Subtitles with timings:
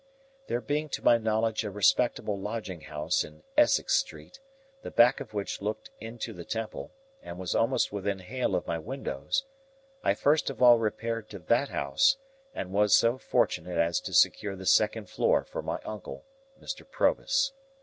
[0.47, 4.39] There being to my knowledge a respectable lodging house in Essex Street,
[4.81, 8.79] the back of which looked into the Temple, and was almost within hail of my
[8.79, 9.45] windows,
[10.03, 12.17] I first of all repaired to that house,
[12.55, 16.25] and was so fortunate as to secure the second floor for my uncle,
[16.59, 16.83] Mr.
[16.89, 17.51] Provis.